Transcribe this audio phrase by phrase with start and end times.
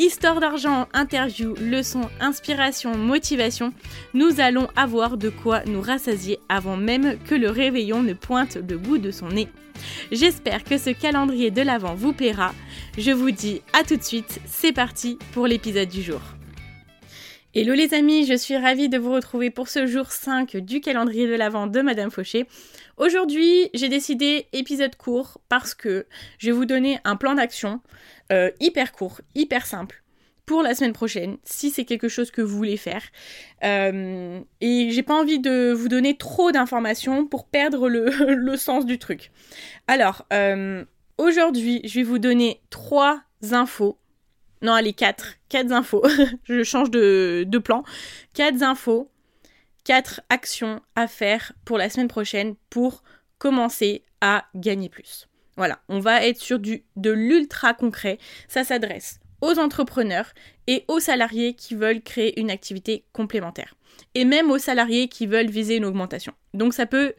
[0.00, 3.72] Histoire d'argent, interview, leçons, inspiration, motivation,
[4.14, 8.78] nous allons avoir de quoi nous rassasier avant même que le réveillon ne pointe le
[8.78, 9.48] bout de son nez.
[10.12, 12.54] J'espère que ce calendrier de l'Avent vous plaira.
[12.96, 16.20] Je vous dis à tout de suite, c'est parti pour l'épisode du jour.
[17.56, 21.26] Hello les amis, je suis ravie de vous retrouver pour ce jour 5 du calendrier
[21.26, 22.46] de l'Avent de Madame Fauché.
[22.98, 26.06] Aujourd'hui, j'ai décidé épisode court parce que
[26.38, 27.80] je vais vous donner un plan d'action
[28.32, 30.02] euh, hyper court, hyper simple
[30.46, 33.02] pour la semaine prochaine, si c'est quelque chose que vous voulez faire.
[33.62, 38.98] Euh, et j'ai pas envie de vous donner trop d'informations pour perdre le, sens du
[38.98, 39.30] truc.
[39.86, 40.84] Alors, euh,
[41.18, 43.20] aujourd'hui, je vais vous donner trois
[43.52, 43.98] infos.
[44.60, 45.34] Non, allez, quatre.
[45.48, 46.02] Quatre infos.
[46.44, 47.84] je change de, de plan.
[48.34, 49.08] Quatre infos.
[49.88, 53.02] Quatre actions à faire pour la semaine prochaine pour
[53.38, 55.28] commencer à gagner plus.
[55.56, 58.18] Voilà, on va être sur du, de l'ultra concret.
[58.48, 60.34] Ça s'adresse aux entrepreneurs
[60.66, 63.76] et aux salariés qui veulent créer une activité complémentaire.
[64.14, 66.34] Et même aux salariés qui veulent viser une augmentation.
[66.52, 67.14] Donc ça peut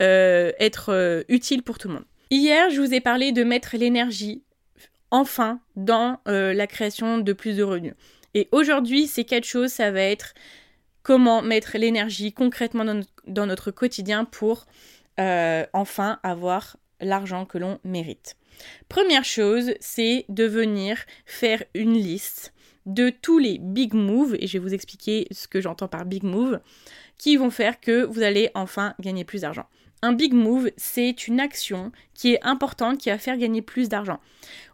[0.00, 2.06] euh, être euh, utile pour tout le monde.
[2.30, 4.42] Hier, je vous ai parlé de mettre l'énergie
[5.10, 7.92] enfin dans euh, la création de plus de revenus.
[8.32, 10.32] Et aujourd'hui, ces quatre choses, ça va être
[11.04, 12.84] comment mettre l'énergie concrètement
[13.26, 14.66] dans, notre quotidien pour
[15.16, 18.36] enfin avoir l'argent que l'on mérite.
[18.88, 22.52] Première chose, c'est de venir faire une liste
[22.86, 26.22] de tous les big moves, et je vais vous expliquer ce que j'entends par big
[26.22, 26.60] move,
[27.16, 29.66] qui vont faire que vous allez enfin gagner plus d'argent.
[30.02, 34.20] Un big move, c'est une action qui est importante, qui va faire gagner plus d'argent.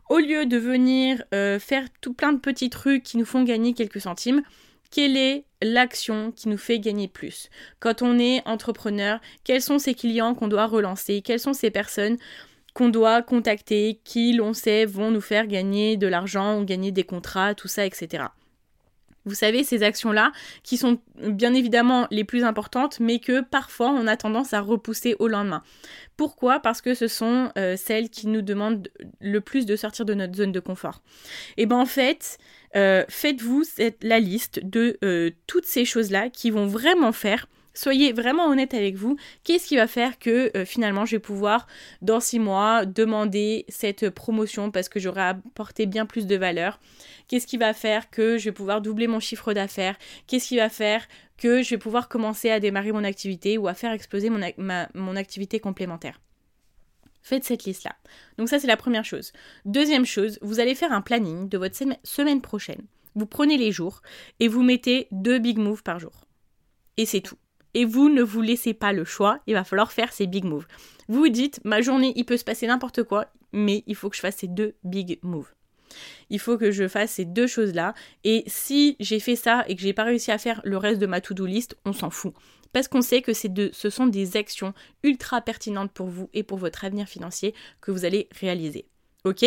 [0.08, 3.74] Au lieu de venir euh, faire tout plein de petits trucs qui nous font gagner
[3.74, 4.42] quelques centimes,
[4.90, 7.48] quelle est l'action qui nous fait gagner plus?
[7.78, 11.22] Quand on est entrepreneur, quels sont ces clients qu'on doit relancer?
[11.22, 12.18] Quelles sont ces personnes
[12.74, 17.04] qu'on doit contacter, qui l'on sait vont nous faire gagner de l'argent ou gagner des
[17.04, 18.24] contrats, tout ça, etc.
[19.26, 20.32] Vous savez, ces actions-là,
[20.62, 25.14] qui sont bien évidemment les plus importantes, mais que parfois on a tendance à repousser
[25.18, 25.62] au lendemain.
[26.16, 26.60] Pourquoi?
[26.60, 28.88] Parce que ce sont euh, celles qui nous demandent
[29.20, 31.02] le plus de sortir de notre zone de confort.
[31.56, 32.38] Et bien en fait,
[32.76, 33.64] euh, faites-vous
[34.02, 38.96] la liste de euh, toutes ces choses-là qui vont vraiment faire Soyez vraiment honnête avec
[38.96, 39.16] vous.
[39.44, 41.68] Qu'est-ce qui va faire que euh, finalement je vais pouvoir
[42.02, 46.80] dans six mois demander cette promotion parce que j'aurai apporté bien plus de valeur?
[47.28, 49.96] Qu'est-ce qui va faire que je vais pouvoir doubler mon chiffre d'affaires?
[50.26, 53.74] Qu'est-ce qui va faire que je vais pouvoir commencer à démarrer mon activité ou à
[53.74, 54.40] faire exploser mon,
[54.94, 56.20] mon activité complémentaire?
[57.22, 57.94] Faites cette liste-là.
[58.36, 59.32] Donc ça c'est la première chose.
[59.64, 62.82] Deuxième chose, vous allez faire un planning de votre semaine prochaine.
[63.14, 64.02] Vous prenez les jours
[64.40, 66.24] et vous mettez deux big moves par jour.
[66.96, 67.36] Et c'est tout
[67.74, 70.66] et vous ne vous laissez pas le choix, il va falloir faire ces big moves.
[71.08, 74.16] Vous vous dites, ma journée, il peut se passer n'importe quoi, mais il faut que
[74.16, 75.52] je fasse ces deux big moves.
[76.28, 77.94] Il faut que je fasse ces deux choses-là.
[78.24, 81.06] Et si j'ai fait ça et que j'ai pas réussi à faire le reste de
[81.06, 82.32] ma to-do list, on s'en fout.
[82.72, 86.58] Parce qu'on sait que deux, ce sont des actions ultra pertinentes pour vous et pour
[86.58, 88.86] votre avenir financier que vous allez réaliser.
[89.24, 89.44] Ok?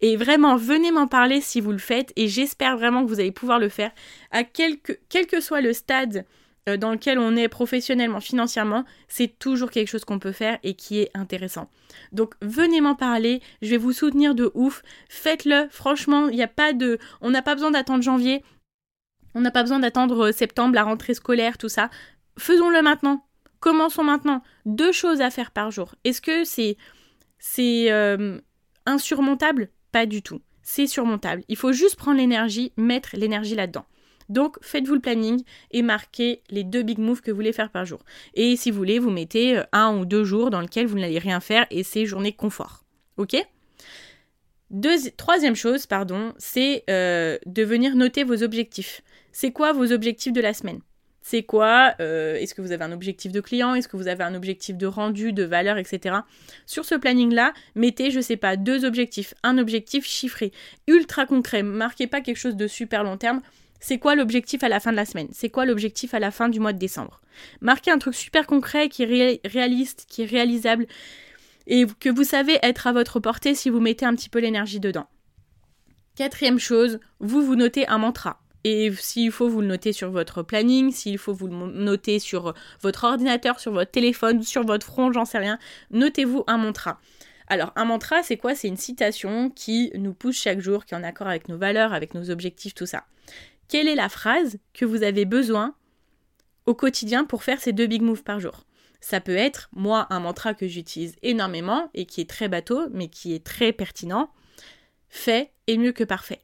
[0.00, 3.30] Et vraiment, venez m'en parler si vous le faites et j'espère vraiment que vous allez
[3.30, 3.92] pouvoir le faire
[4.30, 6.24] à quelque, quel que soit le stade
[6.66, 11.00] dans lequel on est professionnellement, financièrement, c'est toujours quelque chose qu'on peut faire et qui
[11.00, 11.68] est intéressant.
[12.12, 16.48] Donc venez m'en parler, je vais vous soutenir de ouf, faites-le, franchement, il n'y a
[16.48, 16.98] pas de...
[17.20, 18.44] On n'a pas besoin d'attendre janvier,
[19.34, 21.90] on n'a pas besoin d'attendre euh, septembre, la rentrée scolaire, tout ça.
[22.38, 23.24] Faisons-le maintenant.
[23.60, 24.42] Commençons maintenant.
[24.66, 25.94] Deux choses à faire par jour.
[26.04, 26.76] Est-ce que c'est
[27.38, 28.38] c'est euh,
[28.86, 29.70] insurmontable?
[29.92, 30.40] Pas du tout.
[30.62, 31.42] C'est surmontable.
[31.48, 33.86] Il faut juste prendre l'énergie, mettre l'énergie là-dedans.
[34.30, 35.42] Donc faites-vous le planning
[35.72, 38.00] et marquez les deux big moves que vous voulez faire par jour.
[38.34, 41.18] Et si vous voulez, vous mettez euh, un ou deux jours dans lesquels vous n'allez
[41.18, 42.84] rien faire et c'est journée confort.
[43.18, 43.36] Ok?
[45.16, 49.02] Troisième chose, pardon, c'est euh, de venir noter vos objectifs.
[49.32, 50.80] C'est quoi vos objectifs de la semaine?
[51.22, 53.74] C'est quoi euh, Est-ce que vous avez un objectif de client?
[53.74, 56.16] Est-ce que vous avez un objectif de rendu, de valeur, etc.
[56.66, 59.34] Sur ce planning-là, mettez, je sais pas, deux objectifs.
[59.42, 60.52] Un objectif chiffré,
[60.86, 61.62] ultra concret.
[61.62, 63.42] Marquez pas quelque chose de super long terme.
[63.80, 65.28] C'est quoi l'objectif à la fin de la semaine?
[65.32, 67.20] C'est quoi l'objectif à la fin du mois de décembre?
[67.60, 70.86] Marquez un truc super concret qui est réaliste, qui est réalisable
[71.66, 74.80] et que vous savez être à votre portée si vous mettez un petit peu l'énergie
[74.80, 75.06] dedans.
[76.14, 78.40] Quatrième chose, vous vous notez un mantra.
[78.64, 82.52] Et s'il faut, vous le notez sur votre planning, s'il faut, vous le notez sur
[82.82, 85.58] votre ordinateur, sur votre téléphone, sur votre front, j'en sais rien.
[85.92, 87.00] Notez-vous un mantra.
[87.46, 88.54] Alors, un mantra, c'est quoi?
[88.54, 91.94] C'est une citation qui nous pousse chaque jour, qui est en accord avec nos valeurs,
[91.94, 93.04] avec nos objectifs, tout ça.
[93.70, 95.76] Quelle est la phrase que vous avez besoin
[96.66, 98.64] au quotidien pour faire ces deux big moves par jour?
[99.00, 103.06] Ça peut être, moi, un mantra que j'utilise énormément et qui est très bateau, mais
[103.06, 104.32] qui est très pertinent.
[105.08, 106.40] Fait est mieux que parfait.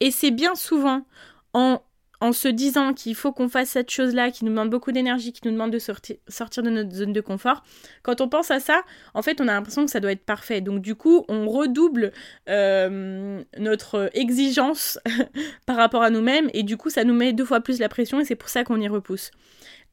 [0.00, 1.06] Et c'est bien souvent
[1.52, 1.80] en,
[2.22, 5.40] en se disant qu'il faut qu'on fasse cette chose-là, qui nous demande beaucoup d'énergie, qui
[5.44, 7.64] nous demande de sortir, de notre zone de confort,
[8.04, 8.82] quand on pense à ça,
[9.12, 10.60] en fait, on a l'impression que ça doit être parfait.
[10.60, 12.12] Donc du coup, on redouble
[12.48, 15.00] euh, notre exigence
[15.66, 18.20] par rapport à nous-mêmes, et du coup, ça nous met deux fois plus la pression,
[18.20, 19.32] et c'est pour ça qu'on y repousse.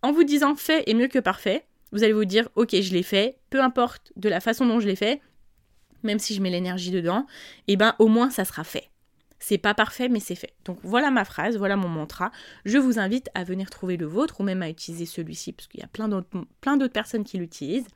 [0.04, 3.02] En vous disant fait est mieux que parfait, vous allez vous dire, ok, je l'ai
[3.02, 5.20] fait, peu importe de la façon dont je l'ai fait,
[6.04, 7.26] même si je mets l'énergie dedans,
[7.68, 8.89] et eh ben au moins ça sera fait.
[9.40, 10.54] C'est pas parfait, mais c'est fait.
[10.66, 12.32] Donc voilà ma phrase, voilà mon mantra.
[12.66, 15.80] Je vous invite à venir trouver le vôtre ou même à utiliser celui-ci, parce qu'il
[15.80, 17.88] y a plein d'autres, personnes qui l'utilisent.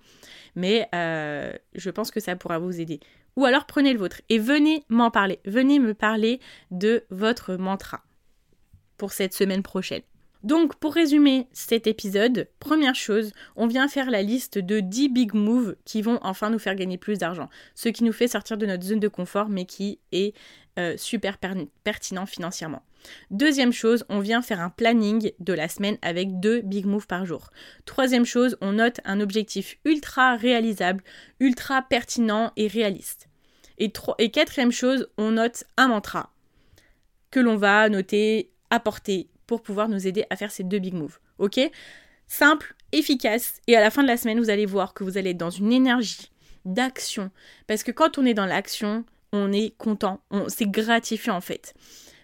[0.56, 3.00] Mais euh, je pense que ça pourra vous aider.
[3.36, 5.40] Ou alors prenez le vôtre et venez m'en parler.
[5.46, 6.40] Venez me parler
[6.72, 8.04] de votre mantra
[8.98, 10.04] pour cette semaine prochaine.
[10.44, 15.34] Donc, pour résumer cet épisode, première chose, on vient faire la liste de 10 big
[15.34, 17.50] moves qui vont enfin nous faire gagner plus d'argent.
[17.76, 20.36] Ce qui nous fait sortir de notre zone de confort, mais qui est
[20.78, 22.84] euh, super pertinent financièrement.
[23.32, 27.26] Deuxième chose, on vient faire un planning de la semaine avec deux big moves par
[27.26, 27.50] jour.
[27.86, 31.04] Troisième chose, on note un objectif ultra réalisable,
[31.40, 33.30] ultra pertinent et réaliste.
[33.78, 36.32] Et, et quatrième chose, on note un mantra
[37.32, 41.20] que l'on va noter, apporter pour pouvoir nous aider à faire ces deux big moves.
[41.38, 41.60] Ok?
[42.28, 45.32] Simple, efficace, et à la fin de la semaine, vous allez voir que vous allez
[45.32, 46.32] être dans une énergie
[46.66, 47.32] d'action.
[47.68, 51.74] Parce que quand on est dans l'action, on est content, c'est gratifiant en fait.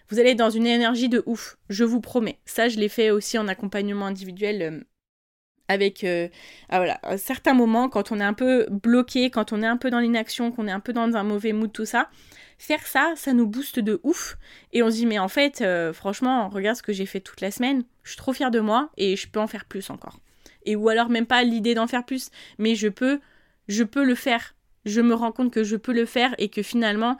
[0.08, 2.38] Vous allez être dans une énergie de ouf, je vous promets.
[2.44, 4.80] Ça, je l'ai fait aussi en accompagnement individuel euh,
[5.68, 6.28] avec euh,
[6.68, 9.76] ah, voilà, à certains moments, quand on est un peu bloqué, quand on est un
[9.76, 12.10] peu dans l'inaction, qu'on est un peu dans un mauvais mood, tout ça.
[12.60, 14.36] Faire ça, ça nous booste de ouf.
[14.72, 17.40] Et on se dit, mais en fait, euh, franchement, regarde ce que j'ai fait toute
[17.40, 17.84] la semaine.
[18.02, 20.20] Je suis trop fière de moi et je peux en faire plus encore.
[20.66, 23.18] Et ou alors même pas l'idée d'en faire plus, mais je peux,
[23.68, 24.54] je peux le faire
[24.84, 27.16] je me rends compte que je peux le faire et que finalement,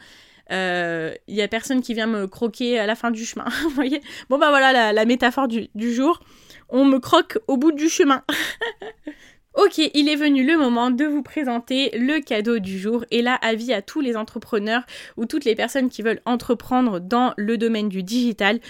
[0.51, 3.47] il euh, y a personne qui vient me croquer à la fin du chemin.
[3.75, 4.01] Voyez?
[4.29, 6.21] Bon, bah voilà la, métaphore du, du, jour.
[6.69, 8.25] On me croque au bout du chemin.
[9.55, 13.05] ok, il est venu le moment de vous présenter le cadeau du jour.
[13.11, 14.83] Et là, avis à tous les entrepreneurs
[15.17, 18.61] ou toutes les personnes qui veulent entreprendre dans le domaine du digital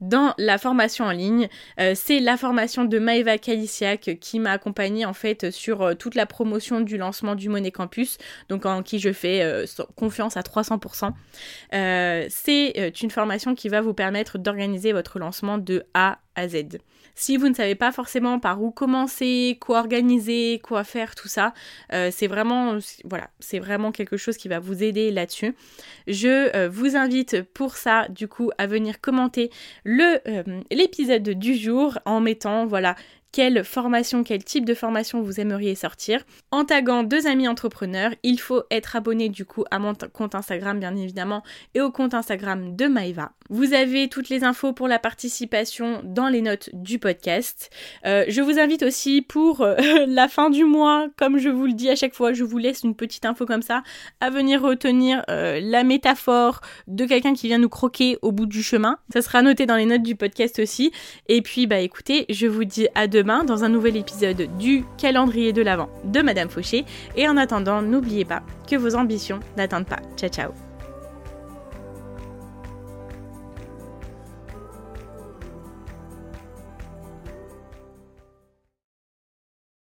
[0.00, 1.48] dans la formation en ligne.
[1.78, 6.14] Euh, c'est la formation de Maeva Kalisiak qui m'a accompagnée en fait sur euh, toute
[6.14, 8.18] la promotion du lancement du Monet Campus,
[8.48, 11.12] donc en qui je fais euh, confiance à 300%.
[12.30, 16.18] c'est une formation qui va vous permettre d'organiser votre lancement de A
[17.14, 21.52] Si vous ne savez pas forcément par où commencer, quoi organiser, quoi faire, tout ça,
[21.92, 22.78] euh, c'est vraiment,
[23.52, 25.54] vraiment quelque chose qui va vous aider là-dessus.
[26.06, 29.50] Je euh, vous invite pour ça, du coup, à venir commenter
[29.84, 32.96] le euh, l'épisode du jour en mettant, voilà,
[33.32, 36.24] quelle formation, quel type de formation vous aimeriez sortir.
[36.50, 40.80] En taguant deux amis entrepreneurs, il faut être abonné du coup à mon compte Instagram
[40.80, 41.42] bien évidemment
[41.74, 43.32] et au compte Instagram de Maeva.
[43.48, 47.70] Vous avez toutes les infos pour la participation dans les notes du podcast.
[48.06, 51.72] Euh, je vous invite aussi pour euh, la fin du mois, comme je vous le
[51.72, 53.82] dis à chaque fois, je vous laisse une petite info comme ça,
[54.20, 58.62] à venir retenir euh, la métaphore de quelqu'un qui vient nous croquer au bout du
[58.62, 58.98] chemin.
[59.12, 60.92] Ça sera noté dans les notes du podcast aussi.
[61.28, 65.52] Et puis bah écoutez, je vous dis à deux dans un nouvel épisode du calendrier
[65.52, 66.84] de l'Avent de Madame Fauché.
[67.16, 70.00] Et en attendant, n'oubliez pas que vos ambitions n'attendent pas.
[70.16, 70.69] Ciao ciao